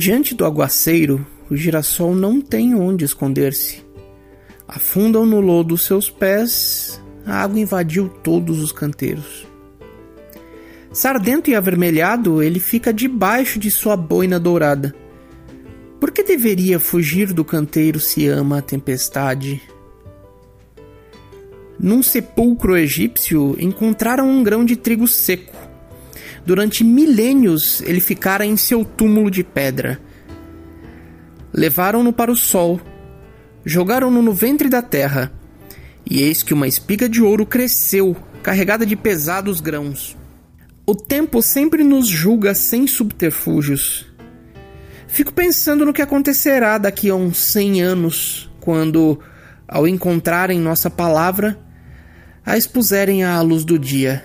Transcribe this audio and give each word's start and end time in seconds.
Diante 0.00 0.32
do 0.32 0.44
aguaceiro, 0.44 1.26
o 1.50 1.56
girassol 1.56 2.14
não 2.14 2.40
tem 2.40 2.72
onde 2.72 3.04
esconder-se. 3.04 3.84
Afundam 4.68 5.26
no 5.26 5.40
lodo 5.40 5.76
seus 5.76 6.08
pés, 6.08 7.02
a 7.26 7.42
água 7.42 7.58
invadiu 7.58 8.08
todos 8.08 8.60
os 8.60 8.70
canteiros. 8.70 9.44
Sardento 10.92 11.50
e 11.50 11.56
avermelhado, 11.56 12.40
ele 12.40 12.60
fica 12.60 12.92
debaixo 12.92 13.58
de 13.58 13.72
sua 13.72 13.96
boina 13.96 14.38
dourada. 14.38 14.94
Por 15.98 16.12
que 16.12 16.22
deveria 16.22 16.78
fugir 16.78 17.32
do 17.32 17.44
canteiro 17.44 17.98
se 17.98 18.28
ama 18.28 18.58
a 18.58 18.62
tempestade? 18.62 19.60
Num 21.76 22.04
sepulcro 22.04 22.76
egípcio 22.76 23.56
encontraram 23.58 24.30
um 24.30 24.44
grão 24.44 24.64
de 24.64 24.76
trigo 24.76 25.08
seco. 25.08 25.57
Durante 26.48 26.82
milênios 26.82 27.82
ele 27.82 28.00
ficara 28.00 28.42
em 28.46 28.56
seu 28.56 28.82
túmulo 28.82 29.30
de 29.30 29.44
pedra. 29.44 30.00
Levaram-no 31.52 32.10
para 32.10 32.32
o 32.32 32.36
sol, 32.36 32.80
jogaram-no 33.66 34.22
no 34.22 34.32
ventre 34.32 34.66
da 34.66 34.80
terra, 34.80 35.30
e 36.10 36.22
eis 36.22 36.42
que 36.42 36.54
uma 36.54 36.66
espiga 36.66 37.06
de 37.06 37.22
ouro 37.22 37.44
cresceu, 37.44 38.16
carregada 38.42 38.86
de 38.86 38.96
pesados 38.96 39.60
grãos. 39.60 40.16
O 40.86 40.94
tempo 40.94 41.42
sempre 41.42 41.84
nos 41.84 42.08
julga 42.08 42.54
sem 42.54 42.86
subterfúgios. 42.86 44.06
Fico 45.06 45.34
pensando 45.34 45.84
no 45.84 45.92
que 45.92 46.00
acontecerá 46.00 46.78
daqui 46.78 47.10
a 47.10 47.14
uns 47.14 47.36
cem 47.36 47.82
anos, 47.82 48.50
quando, 48.58 49.20
ao 49.68 49.86
encontrarem 49.86 50.58
nossa 50.58 50.88
palavra, 50.88 51.58
a 52.42 52.56
expuserem 52.56 53.22
à 53.22 53.38
luz 53.42 53.66
do 53.66 53.78
dia. 53.78 54.24